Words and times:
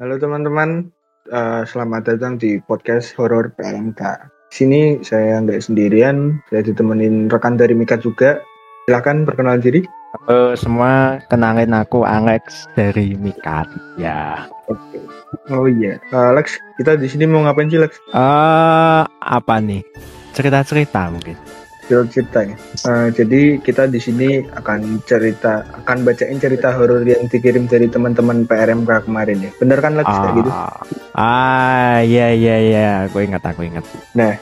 Halo 0.00 0.16
teman-teman, 0.16 0.88
uh, 1.28 1.60
selamat 1.68 2.08
datang 2.08 2.40
di 2.40 2.56
podcast 2.64 3.12
horor 3.20 3.52
PLMK. 3.52 4.00
Sini 4.48 4.96
saya 5.04 5.36
nggak 5.44 5.60
sendirian, 5.60 6.40
saya 6.48 6.64
ditemenin 6.64 7.28
rekan 7.28 7.60
dari 7.60 7.76
Mika 7.76 8.00
juga. 8.00 8.40
Silakan 8.88 9.28
perkenalan 9.28 9.60
diri. 9.60 9.84
Halo 10.24 10.56
semua, 10.56 11.20
kenalin 11.28 11.76
aku 11.76 12.08
Alex 12.08 12.64
dari 12.80 13.12
Mika. 13.12 13.68
Ya. 14.00 14.48
Oke. 14.72 15.04
Oh 15.52 15.68
iya, 15.68 16.00
uh, 16.16 16.32
Alex, 16.32 16.56
kita 16.80 16.96
di 16.96 17.04
sini 17.04 17.28
mau 17.28 17.44
ngapain 17.44 17.68
sih, 17.68 17.76
Lex? 17.76 18.00
Uh, 18.16 19.04
apa 19.20 19.60
nih? 19.60 19.84
Cerita-cerita 20.32 21.12
mungkin 21.12 21.59
cerita 22.06 22.46
ya. 22.46 22.54
Uh, 22.86 23.08
jadi 23.10 23.58
kita 23.58 23.90
di 23.90 23.98
sini 23.98 24.46
akan 24.54 25.02
cerita, 25.02 25.66
akan 25.82 26.06
bacain 26.06 26.38
cerita 26.38 26.70
horor 26.72 27.02
yang 27.02 27.26
dikirim 27.26 27.66
dari 27.66 27.90
teman-teman 27.90 28.46
PRMK 28.46 29.10
kemarin 29.10 29.38
ya. 29.42 29.50
Bener 29.58 29.78
kan 29.82 29.98
Lex 29.98 30.06
ah, 30.06 30.14
kayak 30.22 30.34
gitu? 30.38 30.50
Ah, 31.18 31.96
iya 32.06 32.30
iya 32.30 32.56
iya, 32.62 32.88
aku 33.10 33.26
ingat 33.26 33.42
aku 33.42 33.66
ingat. 33.66 33.84
Nah, 34.14 34.38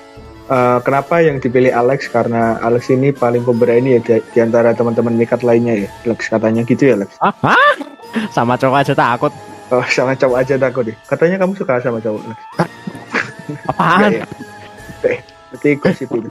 uh, 0.52 0.78
kenapa 0.84 1.24
yang 1.24 1.40
dipilih 1.40 1.72
Alex? 1.72 2.12
Karena 2.12 2.60
Alex 2.60 2.92
ini 2.92 3.10
paling 3.10 3.42
pemberani 3.42 3.96
ya 3.96 4.00
di, 4.04 4.12
di 4.20 4.38
antara 4.44 4.76
teman-teman 4.76 5.16
mikat 5.16 5.40
lainnya 5.40 5.88
ya. 5.88 5.88
Lex 6.04 6.28
katanya 6.28 6.62
gitu 6.68 6.92
ya 6.92 6.96
Lex. 7.00 7.16
Ah, 7.24 7.32
ah? 7.42 7.72
Sama 8.32 8.60
cowok 8.60 8.84
aja 8.84 8.92
takut. 8.92 9.32
Oh, 9.68 9.84
sama 9.88 10.16
cowok 10.16 10.36
aja 10.44 10.54
takut 10.56 10.92
deh. 10.92 10.96
Katanya 11.08 11.36
kamu 11.40 11.52
suka 11.56 11.80
sama 11.80 12.00
cowok. 12.00 12.22
Apaan? 13.68 14.12
ya, 14.12 14.24
ya. 15.04 15.20
Berarti 15.48 15.70
gosip 15.80 16.08
itu. 16.12 16.28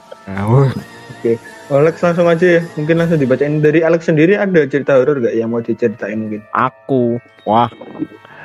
Oke, 1.17 1.33
Alex 1.73 2.05
langsung 2.05 2.29
aja 2.29 2.45
ya. 2.45 2.61
Mungkin 2.77 3.01
langsung 3.01 3.17
dibacain 3.17 3.57
dari 3.57 3.81
Alex 3.81 4.05
sendiri 4.05 4.37
ada 4.37 4.69
cerita 4.69 5.01
horor 5.01 5.17
gak 5.17 5.33
yang 5.33 5.49
mau 5.49 5.65
diceritain 5.65 6.21
mungkin? 6.21 6.45
Aku, 6.53 7.17
wah, 7.49 7.73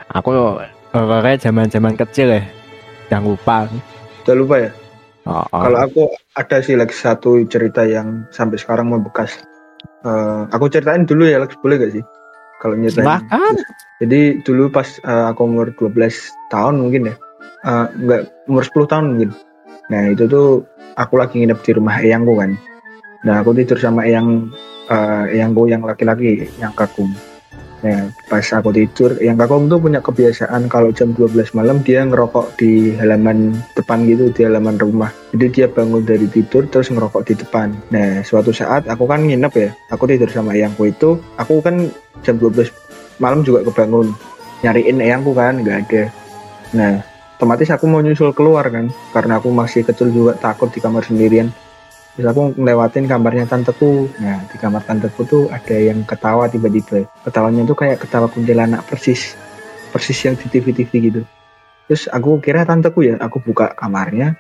aku 0.09 0.57
horornya 0.97 1.37
zaman-zaman 1.37 2.01
kecil 2.01 2.33
ya, 2.33 2.43
yang 3.13 3.29
lupa. 3.29 3.69
Udah 4.25 4.37
lupa 4.37 4.57
ya? 4.57 4.71
Oh, 5.29 5.45
oh. 5.53 5.63
Kalau 5.69 5.79
aku 5.85 6.03
ada 6.35 6.59
sih 6.65 6.75
Lex 6.75 7.05
satu 7.05 7.45
cerita 7.47 7.85
yang 7.85 8.27
sampai 8.33 8.57
sekarang 8.57 8.89
membekas. 8.91 9.45
Uh, 10.03 10.51
aku 10.51 10.67
ceritain 10.73 11.05
dulu 11.05 11.29
ya 11.29 11.39
Lex, 11.45 11.55
boleh 11.61 11.77
gak 11.77 11.93
sih? 11.93 12.05
Kalau 12.59 12.75
nyeritain. 12.75 13.05
Silahkan. 13.05 13.55
Jadi 14.01 14.43
dulu 14.43 14.73
pas 14.73 14.89
uh, 15.07 15.31
aku 15.31 15.45
umur 15.47 15.71
12 15.77 15.93
tahun 16.51 16.75
mungkin 16.81 17.13
ya. 17.13 17.15
Uh, 17.63 17.87
enggak, 18.01 18.33
umur 18.49 18.65
10 18.65 18.91
tahun 18.91 19.05
mungkin. 19.15 19.31
Nah 19.91 20.03
itu 20.13 20.29
tuh 20.31 20.63
aku 20.95 21.15
lagi 21.19 21.43
nginep 21.43 21.59
di 21.65 21.71
rumah 21.75 21.99
eyangku 21.99 22.35
kan. 22.39 22.55
Nah 23.23 23.43
aku 23.43 23.55
tidur 23.55 23.79
sama 23.79 24.07
eyang 24.07 24.51
uh, 24.91 25.25
eyangku 25.31 25.67
yang 25.71 25.83
laki-laki 25.83 26.51
yang 26.59 26.75
kakung. 26.75 27.11
Nah 27.83 28.15
pas 28.31 28.47
aku 28.55 28.71
tidur 28.71 29.19
yang 29.19 29.35
kakung 29.35 29.67
tuh 29.67 29.83
punya 29.83 29.99
kebiasaan 29.99 30.71
kalau 30.71 30.95
jam 30.95 31.11
12 31.15 31.55
malam 31.59 31.83
dia 31.83 32.07
ngerokok 32.07 32.55
di 32.59 32.95
halaman 32.95 33.59
depan 33.75 34.07
gitu 34.07 34.31
di 34.31 34.41
halaman 34.47 34.79
rumah. 34.79 35.11
Jadi 35.35 35.47
dia 35.51 35.67
bangun 35.67 36.07
dari 36.07 36.27
tidur 36.31 36.67
terus 36.71 36.91
ngerokok 36.95 37.23
di 37.27 37.35
depan. 37.39 37.75
Nah 37.91 38.23
suatu 38.23 38.55
saat 38.55 38.87
aku 38.87 39.07
kan 39.07 39.27
nginep 39.27 39.53
ya 39.59 39.71
aku 39.91 40.07
tidur 40.07 40.31
sama 40.31 40.55
eyangku 40.55 40.87
itu 40.87 41.19
aku 41.39 41.59
kan 41.63 41.91
jam 42.23 42.39
12 42.39 42.71
malam 43.19 43.43
juga 43.43 43.67
kebangun 43.67 44.15
nyariin 44.63 45.03
eyangku 45.03 45.35
kan 45.35 45.59
nggak 45.63 45.79
ada. 45.91 46.03
Nah 46.73 47.12
otomatis 47.43 47.75
aku 47.75 47.91
mau 47.91 47.99
nyusul 47.99 48.31
keluar 48.31 48.71
kan. 48.71 48.87
Karena 49.11 49.43
aku 49.43 49.51
masih 49.51 49.83
kecil 49.83 50.15
juga 50.15 50.39
takut 50.39 50.71
di 50.71 50.79
kamar 50.79 51.03
sendirian. 51.03 51.51
Terus 52.15 52.31
aku 52.31 52.55
ngelewatin 52.55 53.11
kamarnya 53.11 53.51
tanteku. 53.51 54.07
Nah 54.23 54.47
di 54.47 54.57
kamar 54.63 54.87
tanteku 54.87 55.27
tuh 55.27 55.51
ada 55.51 55.75
yang 55.75 56.07
ketawa 56.07 56.47
tiba-tiba. 56.47 57.03
Ketawanya 57.27 57.67
tuh 57.67 57.75
kayak 57.75 57.99
ketawa 57.99 58.31
kuntilanak 58.31 58.87
persis. 58.87 59.35
Persis 59.91 60.23
yang 60.23 60.39
di 60.39 60.47
TV-TV 60.47 60.91
gitu. 61.03 61.21
Terus 61.91 62.07
aku 62.07 62.39
kira 62.39 62.63
tanteku 62.63 63.03
ya 63.03 63.19
aku 63.19 63.43
buka 63.43 63.75
kamarnya. 63.75 64.39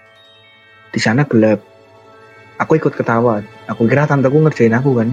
Di 0.95 1.03
sana 1.03 1.27
gelap. 1.27 1.59
Aku 2.63 2.79
ikut 2.79 2.95
ketawa. 2.95 3.43
Aku 3.67 3.91
kira 3.91 4.07
tanteku 4.07 4.39
ngerjain 4.39 4.79
aku 4.79 4.95
kan. 4.95 5.11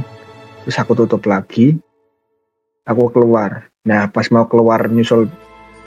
Terus 0.61 0.77
aku 0.77 0.93
tutup 0.93 1.25
lagi. 1.25 1.81
Aku 2.85 3.09
keluar. 3.09 3.73
Nah 3.81 4.13
pas 4.13 4.29
mau 4.29 4.45
keluar 4.45 4.85
nyusul 4.93 5.25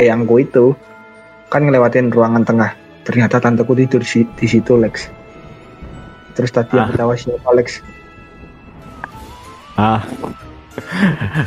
eyangku 0.03 0.43
itu 0.43 0.75
kan 1.53 1.69
ngelewatin 1.69 2.09
ruangan 2.09 2.49
tengah. 2.49 2.73
Ternyata 3.05 3.37
tanteku 3.37 3.77
tidur 3.77 4.01
di, 4.01 4.25
di 4.25 4.47
situ 4.49 4.73
Lex. 4.81 5.13
Terus 6.33 6.49
tadi 6.49 6.81
ah. 6.81 6.89
yang 6.89 6.97
ketawa 6.97 7.13
siapa 7.13 7.51
Lex? 7.53 7.69
Ah. 9.77 10.01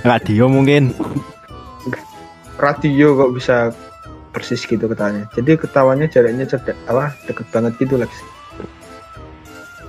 Radio 0.06 0.46
mungkin. 0.46 0.94
Radio 2.62 3.18
kok 3.18 3.34
bisa 3.34 3.74
persis 4.30 4.62
gitu 4.62 4.86
ketawanya. 4.86 5.26
Jadi 5.34 5.58
ketawanya 5.58 6.06
jaraknya 6.06 6.46
cerdak 6.46 6.78
apa 6.86 7.18
deket 7.26 7.50
banget 7.50 7.74
gitu 7.82 7.98
Lex. 7.98 8.14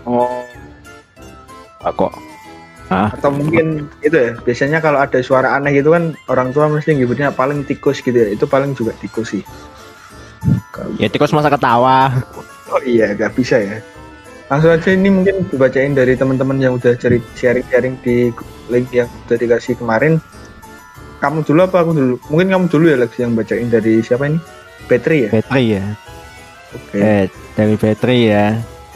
Oh. 0.09 0.41
Aku 1.85 2.09
ah. 2.91 3.11
atau 3.15 3.31
mungkin 3.31 3.91
itu 4.03 4.15
ya 4.15 4.35
biasanya 4.43 4.79
kalau 4.79 5.03
ada 5.03 5.19
suara 5.23 5.55
aneh 5.55 5.75
gitu 5.75 5.95
kan 5.95 6.15
orang 6.31 6.51
tua 6.51 6.71
mesti 6.71 6.95
nyebutnya 6.95 7.35
paling 7.35 7.69
tikus 7.69 8.01
gitu 8.01 8.17
ya. 8.17 8.33
Itu 8.33 8.49
paling 8.49 8.73
juga 8.73 8.97
tikus 8.97 9.37
sih 9.37 9.45
Ya 11.01 11.09
tikus 11.09 11.33
masa 11.33 11.49
ketawa. 11.53 12.13
Oh 12.71 12.83
iya, 12.83 13.15
gak 13.15 13.39
bisa 13.39 13.63
ya. 13.63 13.79
Langsung 14.47 14.71
aja 14.71 14.91
ini 14.95 15.11
mungkin 15.11 15.43
dibacain 15.51 15.95
dari 15.95 16.15
teman-teman 16.15 16.59
yang 16.63 16.79
udah 16.79 16.95
cari 16.95 17.19
sharing-sharing 17.35 17.99
di 18.07 18.31
link 18.71 18.91
yang 18.95 19.11
udah 19.27 19.37
dikasih 19.39 19.75
kemarin. 19.75 20.23
Kamu 21.19 21.43
dulu 21.43 21.67
apa 21.67 21.83
aku 21.83 21.91
dulu? 21.97 22.15
Mungkin 22.31 22.49
kamu 22.55 22.65
dulu 22.71 22.85
ya 22.87 22.97
Lex 23.01 23.13
yang 23.19 23.35
bacain 23.35 23.67
dari 23.67 23.99
siapa 24.05 24.31
ini? 24.31 24.39
Petri 24.87 25.27
ya? 25.27 25.31
Petri 25.35 25.63
ya. 25.75 25.85
Oke. 26.77 26.95
Okay. 26.95 27.01
Eh, 27.03 27.25
dari 27.59 27.75
Petri 27.75 28.19
ya. 28.31 28.47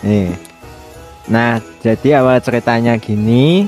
Nih. 0.06 0.30
Nah, 1.30 1.62
jadi 1.82 2.22
awal 2.22 2.42
ceritanya 2.42 2.98
gini, 2.98 3.66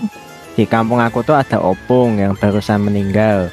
di 0.54 0.64
kampung 0.66 0.99
aku 0.99 1.22
tuh 1.22 1.38
ada 1.38 1.59
opung 1.62 2.19
yang 2.19 2.34
barusan 2.38 2.82
meninggal. 2.82 3.50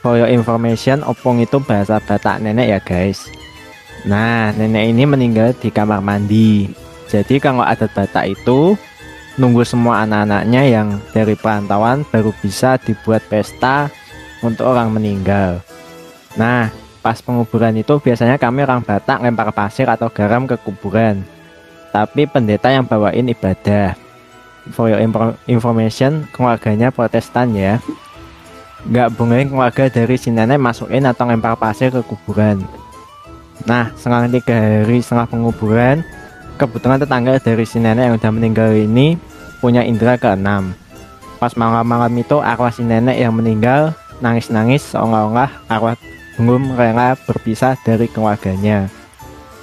For 0.00 0.16
your 0.16 0.32
information, 0.32 1.04
opung 1.04 1.44
itu 1.44 1.60
bahasa 1.60 2.00
Batak 2.00 2.40
nenek 2.40 2.72
ya 2.72 2.80
guys. 2.80 3.28
Nah, 4.08 4.52
nenek 4.56 4.96
ini 4.96 5.04
meninggal 5.04 5.52
di 5.56 5.68
kamar 5.68 6.00
mandi. 6.00 6.72
Jadi 7.10 7.36
kalau 7.42 7.60
adat 7.60 7.92
Batak 7.92 8.32
itu 8.32 8.78
nunggu 9.36 9.66
semua 9.66 10.06
anak-anaknya 10.06 10.62
yang 10.68 10.88
dari 11.12 11.36
perantauan 11.36 12.06
baru 12.08 12.32
bisa 12.40 12.80
dibuat 12.80 13.20
pesta 13.28 13.92
untuk 14.40 14.70
orang 14.70 14.94
meninggal. 14.94 15.60
Nah, 16.38 16.72
pas 17.04 17.20
penguburan 17.20 17.76
itu 17.76 17.98
biasanya 18.00 18.40
kami 18.40 18.64
orang 18.64 18.80
Batak 18.80 19.20
lempar 19.20 19.52
pasir 19.52 19.84
atau 19.90 20.08
garam 20.08 20.48
ke 20.48 20.56
kuburan. 20.56 21.20
Tapi 21.90 22.24
pendeta 22.24 22.70
yang 22.70 22.86
bawain 22.86 23.28
ibadah. 23.28 23.98
For 24.70 24.92
your 24.92 25.02
information, 25.50 26.30
keluarganya 26.30 26.94
protestan 26.94 27.52
ya. 27.58 27.82
Nggak 28.86 29.12
boleh 29.18 29.44
keluarga 29.50 29.90
dari 29.90 30.16
si 30.16 30.30
nenek 30.30 30.56
masukin 30.56 31.04
atau 31.04 31.26
lempar 31.26 31.58
pasir 31.58 31.90
ke 31.90 32.00
kuburan. 32.06 32.62
Nah, 33.68 33.92
selang 33.96 34.32
tiga 34.32 34.56
hari 34.56 35.04
setelah 35.04 35.28
penguburan, 35.28 36.00
kebetulan 36.56 37.00
tetangga 37.00 37.36
dari 37.40 37.64
si 37.64 37.76
nenek 37.80 38.04
yang 38.08 38.16
udah 38.16 38.32
meninggal 38.32 38.70
ini 38.72 39.20
punya 39.60 39.84
indera 39.84 40.16
keenam. 40.16 40.72
Pas 41.36 41.52
malam-malam 41.56 42.12
itu 42.20 42.40
arwah 42.40 42.72
si 42.72 42.84
nenek 42.84 43.16
yang 43.16 43.32
meninggal 43.32 43.96
nangis-nangis 44.20 44.84
seolah-olah 44.92 45.48
arwah 45.68 45.96
belum 46.36 46.76
rela 46.76 47.16
berpisah 47.28 47.76
dari 47.84 48.08
keluarganya. 48.08 48.88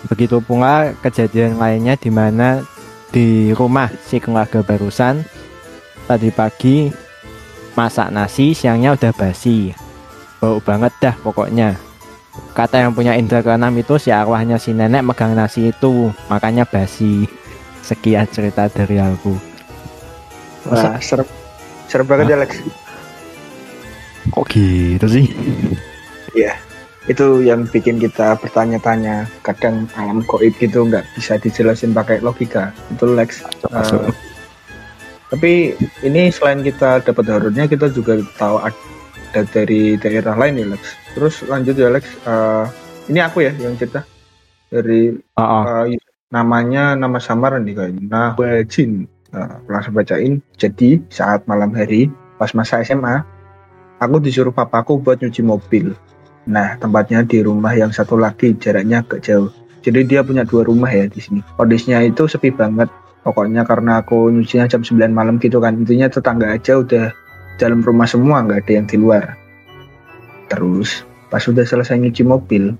Begitu 0.09 0.41
pula 0.41 0.93
kejadian 1.01 1.57
lainnya 1.57 1.97
di 1.97 2.09
mana 2.13 2.61
di 3.09 3.53
rumah 3.53 3.89
si 4.05 4.21
keluarga 4.21 4.61
barusan 4.61 5.25
tadi 6.05 6.29
pagi 6.29 6.91
masak 7.73 8.13
nasi 8.13 8.53
siangnya 8.53 8.93
udah 8.93 9.13
basi. 9.13 9.73
Bau 10.37 10.61
banget 10.61 10.93
dah 11.01 11.15
pokoknya 11.21 11.86
kata 12.53 12.83
yang 12.83 12.91
punya 12.93 13.13
indra 13.13 13.45
keenam 13.45 13.73
itu 13.77 14.01
si 14.01 14.09
arwahnya 14.09 14.57
si 14.57 14.73
nenek 14.73 15.05
megang 15.05 15.37
nasi 15.37 15.69
itu. 15.69 16.09
Makanya 16.31 16.65
basi. 16.65 17.29
Sekian 17.85 18.27
cerita 18.27 18.67
dari 18.67 18.99
aku. 18.99 19.39
Wah, 20.67 20.99
serem. 20.99 21.23
Serem 21.87 22.03
banget 22.03 22.35
ya 22.35 22.37
Lex. 22.43 22.51
Kok 24.35 24.45
gitu 24.51 25.07
sih? 25.07 25.31
Iya. 26.35 26.59
Itu 27.07 27.39
yang 27.39 27.63
bikin 27.71 27.95
kita 28.03 28.35
bertanya-tanya. 28.43 29.31
Kadang 29.39 29.87
alam 29.95 30.19
goib 30.27 30.51
gitu 30.59 30.83
nggak 30.83 31.07
bisa 31.15 31.39
dijelasin 31.39 31.95
pakai 31.95 32.19
logika. 32.19 32.75
Itu 32.91 33.15
Lex. 33.15 33.47
Uh, 33.71 34.11
tapi 35.31 35.75
ini 36.03 36.31
selain 36.31 36.63
kita 36.63 37.03
dapat 37.03 37.27
horornya 37.27 37.67
kita 37.67 37.91
juga 37.91 38.19
tahu 38.35 38.59
ada 38.63 38.86
dari 39.31 39.99
daerah 39.99 40.35
lain 40.35 40.59
ya 40.61 40.65
Lex 40.75 40.83
terus 41.15 41.35
lanjut 41.45 41.75
ya 41.75 41.89
Lex 41.91 42.05
uh, 42.27 42.65
ini 43.07 43.19
aku 43.23 43.47
ya 43.47 43.51
yang 43.57 43.75
cerita 43.75 44.03
dari 44.67 45.15
uh 45.15 45.41
-uh. 45.41 45.63
Uh, 45.87 45.99
namanya 46.27 46.95
nama 46.99 47.23
samar 47.23 47.55
nih 47.63 47.75
kayaknya 47.75 48.03
Nahwajin 48.07 49.07
uh, 49.31 49.63
langsung 49.71 49.95
bacain 49.95 50.43
jadi 50.59 50.99
saat 51.07 51.47
malam 51.47 51.71
hari 51.71 52.11
pas 52.35 52.51
masa 52.51 52.83
SMA 52.83 53.23
aku 54.03 54.19
disuruh 54.19 54.51
papaku 54.51 54.99
buat 54.99 55.23
nyuci 55.23 55.41
mobil 55.41 55.95
Nah, 56.47 56.79
tempatnya 56.79 57.27
di 57.27 57.43
rumah 57.43 57.75
yang 57.75 57.91
satu 57.91 58.15
lagi, 58.15 58.55
jaraknya 58.55 59.03
agak 59.03 59.19
jauh. 59.19 59.51
Jadi 59.83 60.07
dia 60.07 60.23
punya 60.23 60.47
dua 60.47 60.63
rumah 60.63 60.87
ya 60.87 61.05
di 61.11 61.19
sini. 61.19 61.43
Kondisinya 61.59 61.99
itu 62.01 62.23
sepi 62.25 62.55
banget. 62.55 62.87
Pokoknya 63.27 63.67
karena 63.67 63.99
aku 63.99 64.31
nyucinya 64.31 64.71
jam 64.71 64.79
9 64.79 65.11
malam 65.11 65.35
gitu 65.43 65.59
kan. 65.59 65.75
Intinya 65.75 66.07
tetangga 66.07 66.55
aja 66.55 66.79
udah 66.79 67.11
dalam 67.57 67.81
rumah 67.81 68.05
semua, 68.05 68.45
nggak 68.45 68.65
ada 68.65 68.71
yang 68.71 68.87
di 68.87 68.97
luar. 68.97 69.35
Terus, 70.47 71.03
pas 71.27 71.43
udah 71.43 71.65
selesai 71.65 71.99
nyuci 71.99 72.23
mobil, 72.23 72.71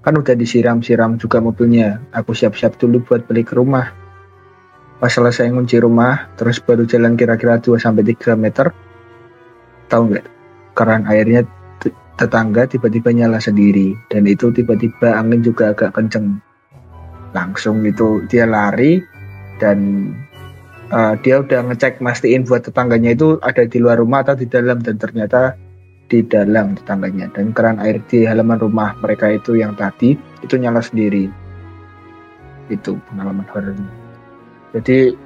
kan 0.00 0.14
udah 0.16 0.32
disiram-siram 0.32 1.20
juga 1.20 1.42
mobilnya. 1.42 2.00
Aku 2.14 2.32
siap-siap 2.32 2.80
dulu 2.80 3.04
buat 3.04 3.28
balik 3.28 3.52
ke 3.52 3.54
rumah. 3.58 3.92
Pas 5.02 5.10
selesai 5.10 5.50
ngunci 5.50 5.82
rumah, 5.82 6.30
terus 6.38 6.62
baru 6.62 6.86
jalan 6.86 7.18
kira-kira 7.18 7.58
2-3 7.58 8.38
meter, 8.38 8.70
tahu 9.90 10.14
nggak? 10.14 10.26
Keran 10.72 11.04
airnya 11.04 11.44
tetangga 12.16 12.68
tiba-tiba 12.70 13.10
nyala 13.10 13.42
sendiri 13.42 13.96
dan 14.12 14.28
itu 14.28 14.52
tiba-tiba 14.52 15.16
angin 15.16 15.40
juga 15.42 15.72
agak 15.72 15.96
kenceng 15.96 16.38
langsung 17.32 17.80
itu 17.82 18.22
dia 18.28 18.44
lari 18.44 19.00
dan 19.56 20.12
uh, 20.92 21.14
dia 21.24 21.40
udah 21.40 21.72
ngecek 21.72 21.98
mastiin 22.04 22.44
buat 22.44 22.62
tetangganya 22.62 23.16
itu 23.16 23.40
ada 23.40 23.64
di 23.64 23.80
luar 23.80 23.98
rumah 23.98 24.22
atau 24.22 24.36
di 24.36 24.46
dalam 24.46 24.78
dan 24.84 25.00
ternyata 25.00 25.56
di 26.06 26.20
dalam 26.22 26.76
tetangganya. 26.76 27.32
Dan 27.32 27.56
keran 27.56 27.80
air 27.80 27.98
di 28.06 28.28
halaman 28.28 28.60
rumah 28.60 28.94
mereka 29.00 29.32
itu 29.32 29.56
yang 29.56 29.72
tadi 29.74 30.14
itu 30.44 30.54
nyala 30.60 30.84
sendiri. 30.84 31.32
Itu 32.68 33.00
pengalaman 33.08 33.48
horornya. 33.48 33.90
Jadi 34.76 35.16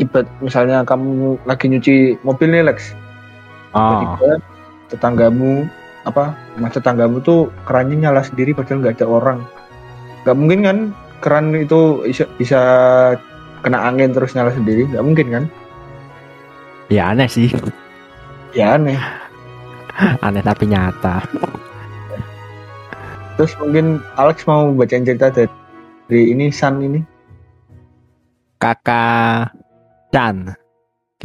ibarat 0.00 0.26
misalnya 0.42 0.82
kamu 0.82 1.38
lagi 1.44 1.70
nyuci 1.70 1.96
mobil 2.24 2.50
nih 2.50 2.64
Lex. 2.72 2.96
Oh. 3.74 4.06
tiba 4.06 4.38
tetanggamu 4.86 5.66
apa 6.06 6.30
rumah 6.54 6.70
tetanggamu 6.70 7.18
tuh 7.26 7.50
kerannya 7.66 8.06
nyala 8.06 8.22
sendiri 8.22 8.54
padahal 8.54 8.80
nggak 8.80 8.96
ada 9.00 9.06
orang. 9.08 9.38
Nggak 10.24 10.36
mungkin 10.40 10.60
kan 10.64 10.78
keran 11.20 11.46
itu 11.56 12.04
bisa, 12.04 12.24
bisa 12.36 12.60
kena 13.64 13.88
angin 13.88 14.12
terus 14.12 14.36
nyala 14.36 14.52
sendiri 14.52 14.84
nggak 14.92 15.04
mungkin 15.04 15.26
kan? 15.32 15.44
Ya 16.92 17.16
aneh 17.16 17.26
sih. 17.26 17.48
Ya 18.52 18.76
aneh. 18.76 19.00
Aneh 20.26 20.42
tapi 20.42 20.68
nyata. 20.68 21.22
Terus 23.38 23.54
mungkin 23.62 24.02
Alex 24.18 24.42
mau 24.46 24.70
bacain 24.74 25.06
cerita 25.06 25.30
dari, 25.30 26.22
ini 26.34 26.50
San 26.50 26.82
ini? 26.82 26.98
Kakak 28.58 29.54
Chan 30.10 30.54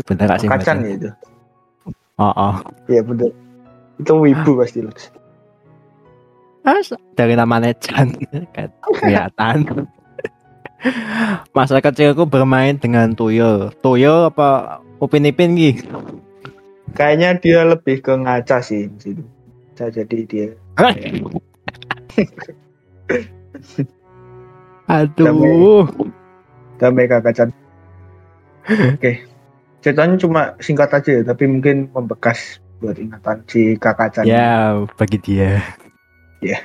bener 0.06 0.26
gak 0.32 0.40
sih 0.40 0.50
Kacan 0.50 0.78
ya 0.86 0.92
itu? 0.96 1.10
Oh 2.20 2.34
oh. 2.36 2.56
Iya 2.92 3.02
bener. 3.04 3.32
Itu 4.00 4.20
wibu 4.20 4.60
pasti 4.60 4.84
Lex. 4.84 5.12
As 6.68 6.92
dari 7.16 7.34
namanya 7.36 7.72
Chan. 7.80 8.12
Kelihatan. 9.00 9.88
Masa 11.52 11.84
kecilku 11.84 12.24
bermain 12.24 12.80
dengan 12.80 13.12
tuyul. 13.12 13.76
Tuyul 13.84 14.31
apa 14.31 14.80
upin 15.04 15.28
ipin 15.28 15.60
gitu? 15.60 15.88
Kayaknya 16.96 17.30
dia 17.38 17.60
lebih 17.68 18.00
ke 18.00 18.14
ngaca 18.16 18.64
sih 18.64 18.88
situ. 18.98 19.24
Bisa 19.76 19.92
jadi 19.92 20.18
dia. 20.26 20.48
Aduh. 24.88 25.88
Damai 26.80 27.08
kakak 27.12 27.34
Chan. 27.36 27.50
Oke. 28.70 28.98
Okay. 28.98 29.16
Ceritanya 29.80 30.16
cuma 30.20 30.42
singkat 30.60 30.92
aja 30.92 31.12
ya, 31.20 31.24
tapi 31.24 31.48
mungkin 31.48 31.88
membekas 31.96 32.60
buat 32.84 33.00
ingatan 33.00 33.44
si 33.48 33.76
kakak 33.80 34.16
Chan. 34.16 34.26
Ya, 34.28 34.76
bagi 34.96 35.20
dia. 35.20 35.64
Ya. 36.44 36.60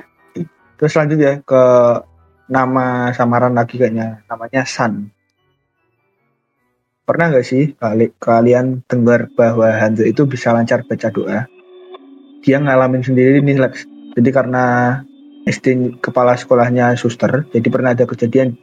Terus 0.78 0.94
lanjut 0.98 1.18
ya 1.18 1.38
ke 1.42 1.62
nama 2.54 3.10
samaran 3.10 3.58
lagi 3.58 3.74
kayaknya 3.82 4.22
namanya 4.30 4.62
San. 4.62 5.10
Pernah 7.02 7.34
nggak 7.34 7.46
sih 7.46 7.74
kali 7.74 8.14
kalian 8.16 8.86
dengar 8.86 9.26
bahwa 9.34 9.66
hantu 9.74 10.06
itu 10.06 10.22
bisa 10.30 10.54
lancar 10.54 10.86
baca 10.86 11.10
doa? 11.10 11.50
Dia 12.46 12.62
ngalamin 12.62 13.02
sendiri 13.02 13.42
nih 13.42 13.58
Lex. 13.58 13.82
Jadi 14.14 14.30
karena 14.30 14.64
SD 15.44 15.98
kepala 15.98 16.38
sekolahnya 16.38 16.94
suster, 16.94 17.44
jadi 17.50 17.68
pernah 17.68 17.92
ada 17.92 18.06
kejadian 18.06 18.56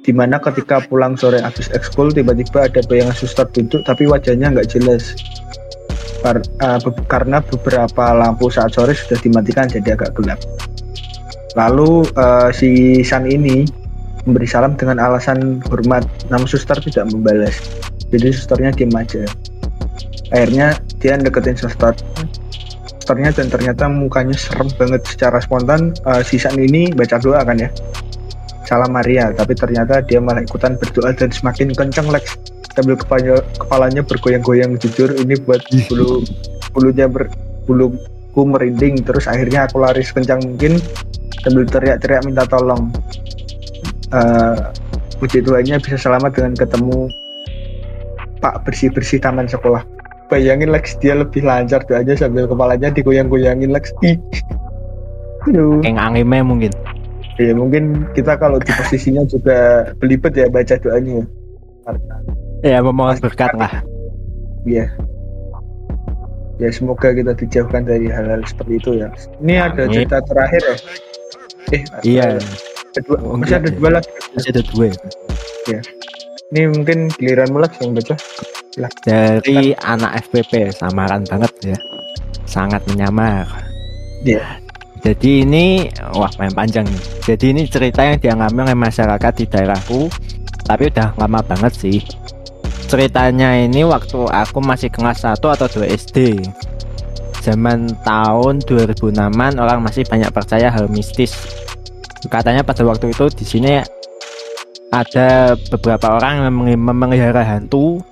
di 0.00 0.12
mana 0.16 0.40
ketika 0.40 0.80
pulang 0.80 1.12
sore 1.18 1.44
habis 1.44 1.68
ekskul 1.76 2.08
tiba-tiba 2.08 2.64
ada 2.64 2.80
bayangan 2.88 3.12
suster 3.12 3.44
duduk 3.52 3.84
tapi 3.84 4.08
wajahnya 4.08 4.48
nggak 4.48 4.72
jelas 4.72 5.12
be 6.20 6.40
karena 7.08 7.40
beberapa 7.40 8.12
lampu 8.12 8.52
saat 8.52 8.76
sore 8.76 8.92
sudah 8.92 9.16
dimatikan 9.24 9.68
jadi 9.68 9.96
agak 9.96 10.12
gelap. 10.16 10.40
Lalu 11.58 12.06
uh, 12.14 12.50
si 12.54 13.00
San 13.02 13.26
ini 13.26 13.66
memberi 14.28 14.46
salam 14.46 14.76
dengan 14.76 15.00
alasan 15.00 15.64
hormat, 15.66 16.04
namun 16.28 16.46
suster 16.46 16.76
tidak 16.78 17.08
membalas. 17.10 17.56
Jadi 18.12 18.30
susternya 18.30 18.70
diam 18.74 18.92
aja. 18.94 19.24
Akhirnya 20.30 20.78
dia 21.02 21.18
deketin 21.18 21.58
suster, 21.58 21.96
susternya 22.86 23.34
dan 23.34 23.50
ternyata 23.50 23.90
mukanya 23.90 24.36
serem 24.36 24.70
banget 24.78 25.02
secara 25.08 25.42
spontan. 25.42 25.96
Uh, 26.06 26.22
si 26.22 26.38
San 26.38 26.54
ini 26.60 26.94
baca 26.94 27.18
doa 27.18 27.42
kan 27.42 27.58
ya, 27.58 27.72
salam 28.68 28.94
Maria, 28.94 29.34
tapi 29.34 29.58
ternyata 29.58 29.98
dia 30.06 30.22
malah 30.22 30.46
ikutan 30.46 30.78
berdoa 30.78 31.10
dan 31.16 31.34
semakin 31.34 31.74
kenceng 31.74 32.06
Lex 32.12 32.38
sambil 32.74 32.94
kepalanya, 32.94 33.42
kepalanya 33.58 34.02
bergoyang-goyang 34.06 34.78
jujur 34.78 35.10
ini 35.18 35.34
buat 35.42 35.60
bulu 35.90 36.22
bulunya 36.70 37.10
ber 37.10 37.26
buluku 37.66 38.42
merinding 38.46 39.02
terus 39.02 39.26
akhirnya 39.26 39.66
aku 39.66 39.82
lari 39.82 40.06
sekencang 40.06 40.38
mungkin 40.46 40.78
sambil 41.44 41.64
teriak-teriak 41.68 42.22
minta 42.28 42.44
tolong 42.46 42.92
uh, 44.12 44.70
puji 45.20 45.44
Tuhannya 45.44 45.80
bisa 45.80 45.96
selamat 46.00 46.36
dengan 46.36 46.52
ketemu 46.56 47.08
Pak 48.40 48.64
bersih-bersih 48.64 49.20
taman 49.20 49.48
sekolah 49.48 49.84
bayangin 50.32 50.72
Lex 50.72 50.96
dia 51.00 51.18
lebih 51.18 51.44
lancar 51.44 51.84
tuh 51.84 51.98
aja 51.98 52.16
sambil 52.16 52.48
kepalanya 52.48 52.88
digoyang-goyangin 52.92 53.72
Lex 53.72 53.92
Aduh. 55.48 55.80
Kayak 55.80 56.00
anime 56.00 56.44
mungkin 56.44 56.72
Iya 57.40 57.56
mungkin 57.56 58.04
kita 58.12 58.36
kalau 58.36 58.60
di 58.60 58.68
posisinya 58.68 59.24
juga 59.24 59.88
belibet 59.96 60.36
ya 60.36 60.52
baca 60.52 60.76
doanya 60.76 61.24
Ya 62.60 62.84
memohon 62.84 63.16
berkat 63.24 63.56
lah. 63.56 63.72
Iya. 64.68 64.92
Ya 66.60 66.68
semoga 66.68 67.16
kita 67.16 67.32
dijauhkan 67.32 67.88
dari 67.88 68.12
hal-hal 68.12 68.44
seperti 68.44 68.76
itu 68.76 68.90
ya. 69.00 69.08
Ini 69.40 69.54
Amin. 69.56 69.68
ada 69.72 69.82
cerita 69.88 70.16
terakhir 70.28 70.60
ya. 70.60 70.76
Eh, 71.70 71.82
iya. 72.02 72.38
Kedua, 72.90 73.16
oh, 73.22 73.38
masih 73.38 73.62
ada 73.62 73.70
dua 73.70 73.88
lagi. 73.98 74.10
Masih 74.34 74.50
ada 74.50 74.62
dua. 74.74 74.86
Ya. 75.70 75.80
Ini 76.50 76.60
mungkin 76.74 76.98
giliran 77.14 77.50
mulai 77.54 77.70
yang 77.78 77.94
baca. 77.94 78.14
Lah. 78.78 78.90
Dari 79.06 79.74
Silahkan. 79.74 79.98
anak 79.98 80.12
FPP 80.26 80.52
samaran 80.74 81.22
banget 81.26 81.52
ya. 81.62 81.78
Sangat 82.46 82.82
menyamar. 82.90 83.46
Iya. 84.26 84.58
Jadi 85.00 85.46
ini 85.48 85.88
wah 86.12 86.30
main 86.36 86.52
panjang 86.52 86.84
nih. 86.84 87.04
Jadi 87.24 87.44
ini 87.54 87.62
cerita 87.70 88.04
yang 88.04 88.18
dialami 88.20 88.68
oleh 88.68 88.76
masyarakat 88.76 89.32
di 89.32 89.46
daerahku, 89.48 90.12
tapi 90.66 90.92
udah 90.92 91.16
lama 91.16 91.40
banget 91.40 91.72
sih 91.72 91.98
ceritanya 92.90 93.54
ini 93.54 93.86
waktu 93.86 94.18
aku 94.26 94.58
masih 94.58 94.90
kelas 94.90 95.22
1 95.22 95.38
atau 95.38 95.66
2 95.70 95.86
SD 95.94 96.42
zaman 97.38 97.86
tahun 98.02 98.66
2006an 98.66 99.54
orang 99.62 99.78
masih 99.78 100.02
banyak 100.10 100.26
percaya 100.34 100.74
hal 100.74 100.90
mistis 100.90 101.38
katanya 102.28 102.60
pada 102.60 102.84
waktu 102.84 103.14
itu 103.14 103.30
di 103.32 103.44
sini 103.46 103.72
ada 104.90 105.54
beberapa 105.70 106.18
orang 106.18 106.50
yang 106.50 106.80
memelihara 106.82 107.46
hantu 107.46 108.02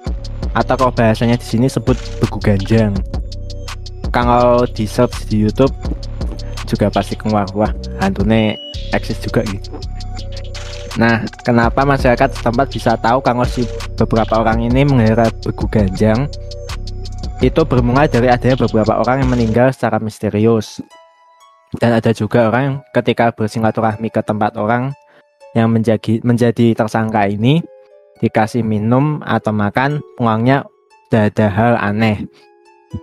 atau 0.54 0.74
kalau 0.78 0.92
bahasanya 0.94 1.36
di 1.36 1.44
sini 1.44 1.66
sebut 1.68 1.98
begu 2.22 2.38
ganjang 2.40 2.94
kalau 4.14 4.64
di 4.64 4.88
search 4.88 5.28
di 5.28 5.44
YouTube 5.44 5.74
juga 6.64 6.88
pasti 6.88 7.18
keluar 7.18 7.44
wah 7.52 7.74
hantunya 8.00 8.56
eksis 8.96 9.20
juga 9.20 9.44
gitu 9.44 9.74
Nah, 10.98 11.22
kenapa 11.46 11.86
masyarakat 11.86 12.34
setempat 12.34 12.74
bisa 12.74 12.98
tahu 12.98 13.22
kalau 13.22 13.46
si 13.46 13.62
beberapa 13.94 14.42
orang 14.42 14.66
ini 14.66 14.82
mengira 14.82 15.30
begu 15.30 15.70
ganjang? 15.70 16.26
Itu 17.38 17.62
bermula 17.62 18.10
dari 18.10 18.26
adanya 18.26 18.58
beberapa 18.58 18.98
orang 18.98 19.22
yang 19.22 19.30
meninggal 19.30 19.70
secara 19.70 20.02
misterius. 20.02 20.82
Dan 21.76 21.92
ada 21.92 22.16
juga 22.16 22.48
orang 22.48 22.62
yang 22.64 22.76
ketika 22.96 23.28
bersilaturahmi 23.36 24.08
ke 24.08 24.24
tempat 24.24 24.56
orang 24.56 24.96
yang 25.52 25.68
menjadi, 25.68 26.24
menjadi 26.24 26.72
tersangka 26.72 27.28
ini 27.28 27.60
dikasih 28.24 28.64
minum 28.64 29.20
atau 29.20 29.52
makan, 29.52 30.00
pulangnya 30.16 30.64
sudah 31.08 31.28
ada 31.28 31.46
hal 31.52 31.74
aneh. 31.76 32.24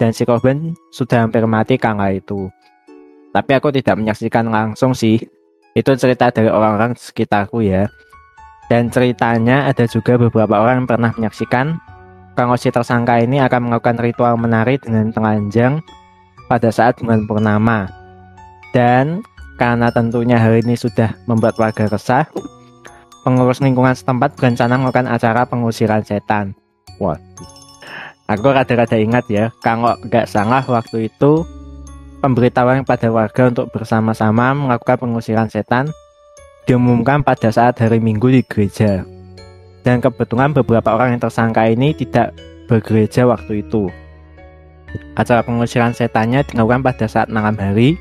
Dan 0.02 0.10
si 0.10 0.26
korban 0.26 0.74
sudah 0.90 1.30
hampir 1.30 1.46
mati 1.46 1.78
kala 1.78 2.18
itu. 2.18 2.50
Tapi 3.30 3.52
aku 3.54 3.70
tidak 3.70 4.02
menyaksikan 4.02 4.50
langsung 4.50 4.98
sih, 4.98 5.22
itu 5.78 5.92
cerita 5.94 6.34
dari 6.34 6.50
orang-orang 6.50 6.98
sekitarku 6.98 7.62
ya. 7.62 7.86
Dan 8.66 8.90
ceritanya 8.90 9.70
ada 9.70 9.86
juga 9.86 10.18
beberapa 10.18 10.58
orang 10.58 10.84
yang 10.84 10.90
pernah 10.90 11.12
menyaksikan 11.14 11.78
kalau 12.34 12.58
si 12.58 12.74
tersangka 12.74 13.22
ini 13.22 13.38
akan 13.46 13.70
melakukan 13.70 14.02
ritual 14.02 14.36
menari 14.42 14.82
dengan 14.82 15.14
telanjang 15.14 15.86
pada 16.50 16.74
saat 16.74 16.98
bulan 16.98 17.30
purnama. 17.30 18.05
Dan 18.76 19.24
karena 19.56 19.88
tentunya 19.88 20.36
hal 20.36 20.60
ini 20.60 20.76
sudah 20.76 21.16
membuat 21.32 21.56
warga 21.56 21.88
resah, 21.88 22.28
pengurus 23.24 23.64
lingkungan 23.64 23.96
setempat 23.96 24.36
berencana 24.36 24.76
melakukan 24.76 25.08
acara 25.08 25.48
pengusiran 25.48 26.04
setan. 26.04 26.52
Wah, 27.00 27.16
aku 28.28 28.52
rada-rada 28.52 29.00
ingat 29.00 29.24
ya, 29.32 29.56
kalau 29.64 29.96
nggak 30.04 30.28
salah 30.28 30.60
waktu 30.68 31.08
itu 31.08 31.48
pemberitahuan 32.20 32.84
pada 32.84 33.08
warga 33.08 33.48
untuk 33.48 33.72
bersama-sama 33.72 34.52
melakukan 34.52 35.08
pengusiran 35.08 35.48
setan 35.48 35.88
diumumkan 36.68 37.24
pada 37.24 37.54
saat 37.56 37.80
hari 37.80 38.04
Minggu 38.04 38.28
di 38.28 38.44
gereja. 38.44 39.08
Dan 39.88 40.04
kebetulan 40.04 40.52
beberapa 40.52 40.92
orang 40.92 41.16
yang 41.16 41.22
tersangka 41.22 41.64
ini 41.70 41.96
tidak 41.96 42.36
bergereja 42.68 43.24
waktu 43.24 43.64
itu. 43.64 43.88
Acara 45.16 45.46
pengusiran 45.46 45.94
setannya 45.94 46.42
dilakukan 46.44 46.82
pada 46.82 47.06
saat 47.06 47.30
malam 47.30 47.54
hari, 47.54 47.94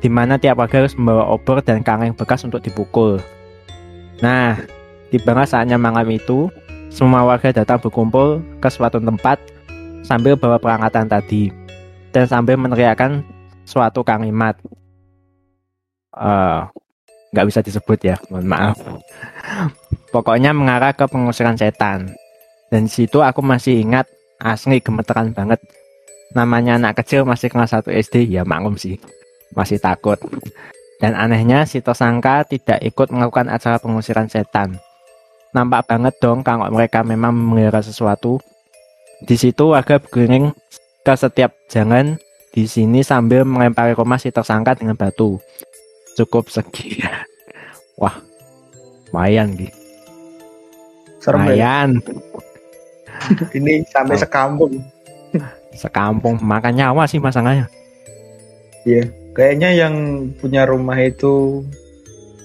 di 0.00 0.08
mana 0.12 0.36
tiap 0.36 0.60
warga 0.60 0.84
harus 0.84 0.96
membawa 0.96 1.24
obor 1.32 1.64
dan 1.64 1.80
kaleng 1.80 2.12
bekas 2.12 2.44
untuk 2.44 2.60
dipukul. 2.60 3.20
Nah, 4.20 4.60
tiba 5.12 5.32
saatnya 5.44 5.76
malam 5.76 6.08
itu, 6.12 6.48
semua 6.92 7.24
warga 7.24 7.52
datang 7.52 7.80
berkumpul 7.80 8.40
ke 8.60 8.68
suatu 8.68 8.96
tempat 8.96 9.40
sambil 10.06 10.38
bawa 10.38 10.56
perangkatan 10.56 11.10
tadi 11.10 11.52
dan 12.14 12.24
sambil 12.24 12.56
meneriakkan 12.56 13.20
suatu 13.68 14.00
kalimat. 14.00 14.56
Uh, 16.16 16.64
nggak 17.34 17.46
bisa 17.52 17.60
disebut 17.60 17.98
ya, 18.00 18.16
mohon 18.32 18.48
maaf. 18.48 18.80
Pokoknya 20.14 20.56
mengarah 20.56 20.96
ke 20.96 21.04
pengusiran 21.04 21.60
setan. 21.60 22.16
Dan 22.72 22.88
di 22.88 22.90
situ 22.90 23.20
aku 23.20 23.44
masih 23.44 23.84
ingat 23.84 24.08
asli 24.40 24.80
gemeteran 24.80 25.36
banget. 25.36 25.60
Namanya 26.32 26.80
anak 26.80 27.04
kecil 27.04 27.28
masih 27.28 27.52
kelas 27.52 27.76
1 27.76 27.92
SD, 27.92 28.32
ya 28.32 28.42
maklum 28.42 28.80
sih. 28.80 28.96
Masih 29.54 29.78
takut. 29.78 30.16
Dan 30.96 31.12
anehnya 31.12 31.68
si 31.68 31.84
tersangka 31.84 32.42
tidak 32.48 32.80
ikut 32.80 33.12
melakukan 33.12 33.52
acara 33.52 33.76
pengusiran 33.76 34.26
setan. 34.26 34.80
Nampak 35.52 35.86
banget 35.86 36.16
dong 36.18 36.40
kalau 36.40 36.68
mereka 36.72 37.04
memang 37.04 37.36
memelihara 37.36 37.84
sesuatu. 37.84 38.40
Di 39.22 39.36
situ 39.36 39.72
warga 39.72 40.00
bergiring 40.00 40.52
ke 41.00 41.14
setiap 41.14 41.54
jangan 41.68 42.18
di 42.50 42.64
sini 42.64 43.04
sambil 43.04 43.44
melempari 43.44 43.92
rumah 43.92 44.16
si 44.16 44.32
tersangka 44.32 44.72
dengan 44.72 44.96
batu 44.96 45.36
cukup 46.16 46.48
segi 46.48 47.04
wah 48.00 48.16
lumayan 49.12 49.52
gitu 49.54 49.76
Serem 51.20 51.44
ya? 51.44 51.44
lumayan 51.44 51.88
ini 53.60 53.84
sampai 53.92 54.16
Oh. 54.16 54.20
sekampung 54.24 54.72
sekampung 55.76 56.40
makan 56.40 56.72
nyawa 56.74 57.04
sih 57.04 57.20
masalahnya 57.20 57.68
Iya, 58.88 59.10
kayaknya 59.36 59.70
yang 59.76 59.94
punya 60.40 60.64
rumah 60.64 60.96
itu 60.96 61.60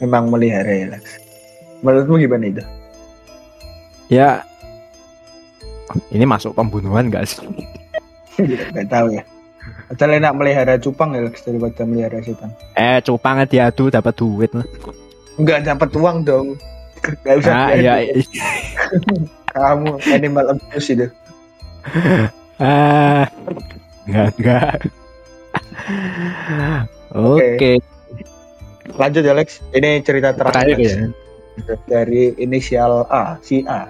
memang 0.04 0.28
melihara 0.28 0.68
ya, 0.70 0.86
Lex. 0.92 1.06
Menurutmu 1.82 2.20
gimana 2.20 2.46
itu? 2.46 2.64
ya 4.12 4.44
ini 6.12 6.28
masuk 6.28 6.52
pembunuhan 6.52 7.08
gak 7.08 7.32
sih 7.32 7.48
Gak 8.76 8.92
tahu 8.92 9.16
ya. 9.16 9.24
Atau 9.88 10.08
enak 10.08 10.36
melihara 10.36 10.76
cupang 10.76 11.16
ya, 11.16 11.24
Lex, 11.24 11.48
daripada 11.48 11.88
melihara 11.88 12.20
setan. 12.20 12.52
eh 12.76 13.00
cupangnya 13.00 13.48
diadu 13.48 13.88
dapat 13.88 14.14
duit 14.14 14.52
lah 14.52 14.68
Enggak 15.40 15.64
dapat 15.64 15.90
uang 15.96 16.18
dong. 16.28 16.48
Gak 17.24 17.40
usah 17.40 17.72
ah, 17.72 17.74
ya, 17.74 18.04
Kamu 19.56 19.96
animal 20.12 20.46
abuse 20.54 20.92
itu. 20.92 21.08
ah, 22.62 23.26
enggak 24.06 24.28
enggak 24.38 24.72
oke 27.14 27.80
Lanjut 28.92 29.24
ya, 29.24 29.32
Lex. 29.32 29.64
Ini 29.72 30.04
cerita 30.04 30.36
terakhir 30.36 30.76
terakhir 30.76 31.14
ya 31.64 31.76
dari 31.88 32.34
inisial 32.36 33.08
A, 33.08 33.38
si 33.40 33.64
A. 33.64 33.88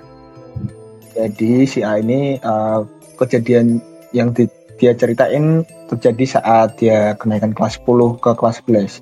Jadi 1.16 1.66
si 1.66 1.82
A 1.82 1.98
ini 1.98 2.38
uh, 2.42 2.86
kejadian 3.18 3.82
yang 4.12 4.36
di- 4.36 4.52
dia 4.78 4.98
ceritain 4.98 5.62
terjadi 5.90 6.42
saat 6.42 6.78
dia 6.78 7.14
kenaikan 7.18 7.54
kelas 7.54 7.78
10 7.82 8.18
ke 8.18 8.32
kelas 8.34 8.58
11. 8.66 9.02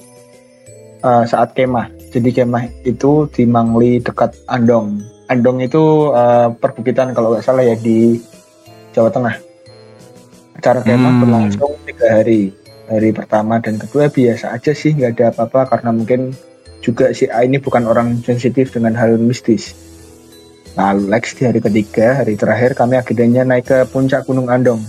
Uh, 0.99 1.23
saat 1.23 1.55
kemah. 1.55 1.87
Jadi 2.11 2.35
kemah 2.35 2.67
itu 2.83 3.27
di 3.31 3.43
Mangli 3.47 4.03
dekat 4.03 4.35
Andong. 4.51 4.99
Andong 5.27 5.63
itu 5.63 6.11
uh, 6.11 6.51
perbukitan 6.53 7.15
kalau 7.15 7.31
nggak 7.31 7.45
salah 7.45 7.63
ya 7.63 7.75
di 7.75 8.19
Jawa 8.91 9.07
Tengah. 9.07 9.35
Acara 10.59 10.83
kemah 10.83 11.11
Hmm. 11.11 11.21
berlangsung 11.23 11.73
tiga 11.87 12.19
hari. 12.19 12.51
Hari 12.89 13.13
pertama 13.13 13.61
dan 13.61 13.77
kedua 13.77 14.09
biasa 14.09 14.49
aja 14.49 14.73
sih, 14.73 14.97
nggak 14.97 15.11
ada 15.13 15.25
apa-apa 15.29 15.77
karena 15.77 15.93
mungkin 15.93 16.33
juga 16.81 17.13
si 17.13 17.29
A 17.29 17.45
ini 17.45 17.61
bukan 17.61 17.85
orang 17.85 18.17
sensitif 18.25 18.73
dengan 18.73 18.97
hal 18.97 19.21
mistis. 19.21 19.77
Lalu 20.73 21.05
Lex 21.05 21.37
di 21.37 21.45
hari 21.45 21.61
ketiga, 21.61 22.17
hari 22.17 22.33
terakhir 22.33 22.73
kami 22.73 22.97
akhirnya 22.97 23.45
naik 23.45 23.69
ke 23.69 23.77
puncak 23.93 24.25
Gunung 24.25 24.49
Andong. 24.49 24.81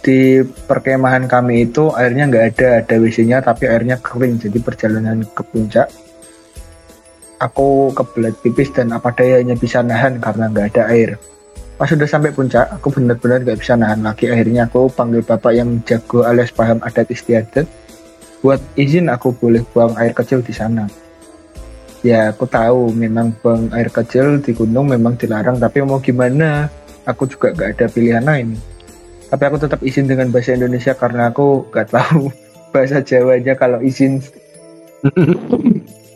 Di 0.00 0.40
perkemahan 0.40 1.28
kami 1.28 1.68
itu 1.68 1.92
airnya 1.92 2.24
nggak 2.32 2.44
ada, 2.56 2.68
ada 2.80 2.94
WC-nya 2.96 3.44
tapi 3.44 3.68
airnya 3.68 4.00
kering. 4.00 4.40
Jadi 4.40 4.58
perjalanan 4.64 5.20
ke 5.28 5.42
puncak, 5.44 5.92
aku 7.44 7.92
kebelet 7.92 8.40
pipis 8.40 8.72
dan 8.72 8.96
apa 8.96 9.12
dayanya 9.12 9.52
bisa 9.52 9.84
nahan 9.84 10.16
karena 10.16 10.48
nggak 10.48 10.66
ada 10.72 10.82
air. 10.88 11.20
Pas 11.80 11.88
sudah 11.88 12.04
sampai 12.04 12.28
puncak, 12.28 12.68
aku 12.76 12.92
benar-benar 12.92 13.40
nggak 13.40 13.56
bisa 13.56 13.72
nahan 13.72 14.04
lagi. 14.04 14.28
Akhirnya 14.28 14.68
aku 14.68 14.92
panggil 14.92 15.24
bapak 15.24 15.56
yang 15.56 15.80
jago 15.88 16.28
alias 16.28 16.52
paham 16.52 16.76
adat 16.84 17.08
istiadat 17.08 17.64
buat 18.44 18.60
izin 18.76 19.08
aku 19.08 19.32
boleh 19.32 19.64
buang 19.72 19.96
air 19.96 20.12
kecil 20.12 20.44
di 20.44 20.52
sana. 20.52 20.84
Ya 22.04 22.36
aku 22.36 22.44
tahu 22.44 22.92
memang 22.92 23.32
buang 23.40 23.72
air 23.72 23.88
kecil 23.88 24.44
di 24.44 24.52
gunung 24.52 24.92
memang 24.92 25.16
dilarang 25.16 25.56
tapi 25.56 25.80
mau 25.80 26.04
gimana 26.04 26.68
aku 27.08 27.24
juga 27.24 27.56
gak 27.56 27.80
ada 27.80 27.86
pilihan 27.88 28.28
lain. 28.28 28.60
Tapi 29.32 29.42
aku 29.48 29.56
tetap 29.56 29.80
izin 29.80 30.04
dengan 30.04 30.28
bahasa 30.28 30.52
Indonesia 30.52 30.92
karena 30.92 31.32
aku 31.32 31.64
gak 31.72 31.96
tahu 31.96 32.28
bahasa 32.76 33.00
Jawanya 33.00 33.56
kalau 33.56 33.80
izin. 33.80 34.20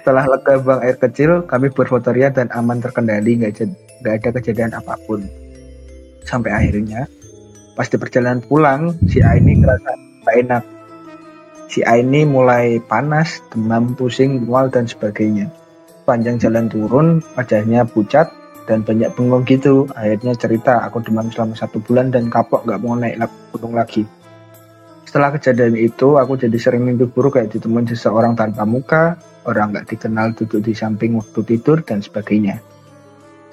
Setelah 0.00 0.24
lega 0.28 0.60
buang 0.60 0.80
air 0.84 0.96
kecil, 0.96 1.44
kami 1.44 1.72
berfotoria 1.72 2.32
dan 2.32 2.48
aman 2.52 2.80
terkendali, 2.80 3.40
nggak 3.40 4.04
ada 4.04 4.30
kejadian 4.40 4.72
apa 4.76 4.96
pun. 5.04 5.24
Sampai 6.24 6.52
akhirnya, 6.52 7.08
pas 7.76 7.88
di 7.88 7.96
perjalanan 7.96 8.44
pulang, 8.44 8.96
si 9.08 9.24
A 9.24 9.36
ini 9.36 9.56
kerasa 9.60 9.92
tak 10.24 10.36
enak 10.44 10.62
si 11.68 11.84
A 11.84 12.00
ini 12.00 12.24
mulai 12.24 12.80
panas, 12.80 13.44
demam, 13.52 13.92
pusing, 13.92 14.48
mual 14.48 14.72
dan 14.72 14.88
sebagainya. 14.88 15.52
Panjang 16.08 16.40
jalan 16.40 16.72
turun, 16.72 17.20
wajahnya 17.36 17.84
pucat 17.84 18.32
dan 18.64 18.80
banyak 18.80 19.12
bengong 19.12 19.44
gitu. 19.44 19.84
Akhirnya 19.92 20.32
cerita, 20.34 20.80
aku 20.88 21.04
demam 21.04 21.28
selama 21.28 21.54
satu 21.54 21.78
bulan 21.84 22.08
dan 22.08 22.32
kapok 22.32 22.64
nggak 22.64 22.80
mau 22.80 22.96
naik 22.96 23.20
gunung 23.52 23.76
lagi. 23.76 24.08
Setelah 25.08 25.32
kejadian 25.32 25.72
itu, 25.80 26.20
aku 26.20 26.36
jadi 26.36 26.52
sering 26.60 26.84
mimpi 26.84 27.08
buruk 27.08 27.40
kayak 27.40 27.48
ditemuin 27.56 27.88
seseorang 27.96 28.36
tanpa 28.36 28.68
muka, 28.68 29.16
orang 29.48 29.72
nggak 29.72 29.96
dikenal 29.96 30.36
duduk 30.36 30.60
di 30.60 30.76
samping 30.76 31.16
waktu 31.16 31.40
tidur 31.48 31.80
dan 31.80 32.04
sebagainya. 32.04 32.60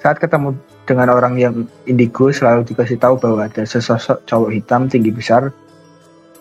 Saat 0.04 0.20
ketemu 0.20 0.52
dengan 0.84 1.16
orang 1.16 1.40
yang 1.40 1.64
indigo, 1.88 2.28
selalu 2.28 2.68
dikasih 2.68 3.00
tahu 3.00 3.16
bahwa 3.16 3.48
ada 3.48 3.64
sesosok 3.64 4.28
cowok 4.28 4.52
hitam 4.52 4.84
tinggi 4.92 5.08
besar 5.08 5.48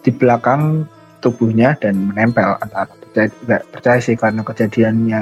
di 0.03 0.11
belakang 0.11 0.83
tubuhnya 1.23 1.79
dan 1.79 2.11
menempel 2.11 2.59
percaya, 2.59 3.31
nggak 3.31 3.63
percaya 3.71 3.99
sih 4.03 4.19
karena 4.19 4.43
kejadiannya 4.43 5.21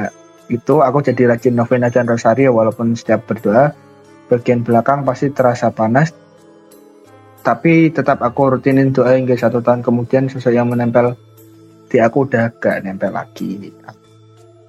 itu 0.50 0.81
aku 0.81 1.05
jadi 1.05 1.38
rajin 1.38 1.53
novena 1.53 1.93
dan 1.93 2.09
rosario 2.09 2.50
walaupun 2.50 2.97
setiap 2.97 3.29
berdoa 3.29 3.77
bagian 4.27 4.65
belakang 4.65 5.05
pasti 5.05 5.29
terasa 5.29 5.69
panas 5.69 6.12
tapi 7.43 7.91
tetap 7.91 8.23
aku 8.23 8.55
rutinin 8.57 8.95
doa 8.95 9.13
hingga 9.13 9.35
satu 9.35 9.59
tahun 9.59 9.83
kemudian 9.83 10.31
sosok 10.31 10.55
yang 10.55 10.71
menempel 10.71 11.13
di 11.91 12.00
aku 12.00 12.25
udah 12.25 12.50
gak 12.57 12.81
nempel 12.88 13.12
lagi 13.12 13.69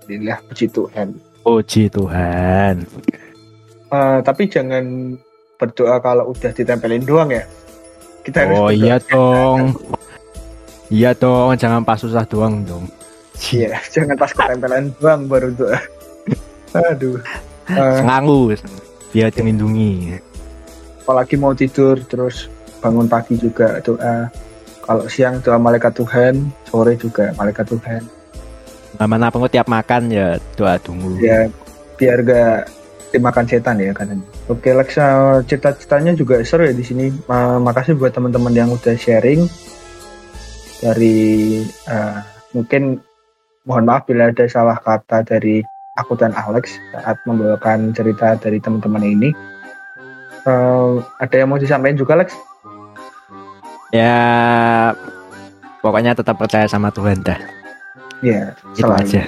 Alhamdulillah 0.05 0.39
puji 0.45 0.67
Tuhan. 0.69 1.09
Puji 1.41 1.83
Tuhan. 1.89 2.75
Eh, 3.89 4.19
tapi 4.21 4.43
jangan 4.53 5.17
berdoa 5.57 5.97
kalau 6.03 6.29
udah 6.37 6.53
ditempelin 6.53 7.09
doang 7.09 7.33
ya. 7.33 7.41
Kita 8.21 8.45
harus 8.45 8.57
oh 8.59 8.69
iya 8.69 9.01
dong. 9.01 9.73
Iya 10.93 11.17
dong 11.17 11.57
jangan 11.57 11.81
pas 11.81 11.97
susah 11.97 12.29
doang 12.29 12.61
dong. 12.69 12.85
Iya, 13.49 13.81
jangan 13.89 14.15
pas 14.21 14.31
ketempelan 14.37 14.93
doang 15.01 15.25
baru 15.25 15.49
doa. 15.57 15.81
Aduh. 16.93 17.17
Eh, 17.65 17.97
Selalu 18.05 18.61
biar 19.09 19.31
dilindungi. 19.33 20.21
apalagi 21.05 21.37
mau 21.37 21.53
tidur 21.53 22.01
terus 22.05 22.49
bangun 22.85 23.09
pagi 23.09 23.41
juga 23.41 23.81
doa. 23.81 24.29
Kalau 24.85 25.09
siang 25.09 25.41
doa 25.41 25.57
malaikat 25.57 25.97
Tuhan, 25.97 26.45
sore 26.69 27.01
juga 27.01 27.33
malaikat 27.41 27.65
Tuhan. 27.73 28.05
Mana 29.01 29.33
pun 29.33 29.49
tiap 29.49 29.65
makan 29.65 30.13
ya 30.13 30.37
doa 30.61 30.77
tunggu. 30.77 31.17
Ya 31.25 31.49
biar 31.97 32.21
gak 32.21 32.69
dimakan 33.17 33.49
setan 33.49 33.81
ya 33.81 33.97
katanya. 33.97 34.21
Oke, 34.53 34.77
Lexa 34.77 35.41
cita-citanya 35.49 36.13
juga 36.13 36.45
seru 36.45 36.69
ya 36.69 36.77
di 36.77 36.85
sini. 36.85 37.09
Ma- 37.25 37.57
makasih 37.57 37.97
buat 37.97 38.13
teman-teman 38.13 38.53
yang 38.53 38.69
udah 38.69 38.93
sharing. 39.01 39.49
dari 40.85 41.65
uh, 41.89 42.21
mungkin 42.53 43.01
mohon 43.65 43.89
maaf 43.89 44.05
bila 44.05 44.29
ada 44.29 44.45
salah 44.45 44.77
kata 44.77 45.25
dari 45.25 45.65
aku 45.97 46.13
dan 46.21 46.37
Alex 46.37 46.77
saat 46.93 47.17
membawakan 47.25 47.97
cerita 47.97 48.37
dari 48.37 48.61
teman-teman 48.61 49.01
ini. 49.01 49.31
Uh, 50.45 51.01
ada 51.25 51.41
yang 51.41 51.49
mau 51.49 51.57
disampaikan 51.57 51.97
juga, 51.97 52.21
Alex? 52.21 52.37
Ya, 53.95 54.19
pokoknya 55.79 56.19
tetap 56.19 56.35
percaya 56.35 56.67
sama 56.67 56.91
Tuhan 56.91 57.23
dah. 57.23 57.39
Ya, 58.27 58.51
itu 58.75 58.83
selalu. 58.83 59.07
aja. 59.07 59.23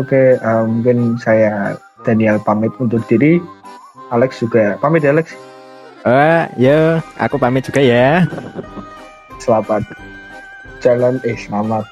Oke, 0.00 0.40
uh, 0.40 0.64
mungkin 0.64 1.20
saya 1.20 1.76
Daniel 2.08 2.40
pamit 2.40 2.72
untuk 2.80 3.04
diri. 3.04 3.36
Alex 4.08 4.40
juga 4.40 4.80
pamit 4.80 5.04
ya, 5.04 5.12
Alex. 5.12 5.36
Eh, 6.02 6.08
uh, 6.08 6.42
ya, 6.56 7.04
aku 7.20 7.36
pamit 7.36 7.68
juga 7.68 7.84
ya. 7.84 8.24
Selamat 9.36 9.84
jalan, 10.80 11.20
eh 11.28 11.36
selamat 11.36 11.84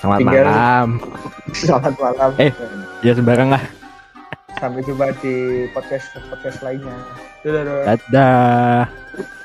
Selamat 0.00 0.18
Tinggal... 0.22 0.44
malam. 0.48 0.88
Selamat 1.60 1.94
malam. 2.00 2.30
Eh, 2.40 2.52
ya 3.04 3.12
sembarang 3.12 3.52
lah. 3.52 3.64
Sampai 4.56 4.80
jumpa 4.86 5.12
di 5.20 5.66
podcast 5.76 6.08
podcast 6.32 6.64
lainnya. 6.64 6.96
Dadah. 7.44 7.96
Dadah. 8.08 9.36